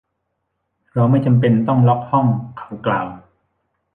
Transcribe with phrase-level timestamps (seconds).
[0.93, 3.07] เราไม่จำเป็นต้องล็อคห้อง เขากล่าว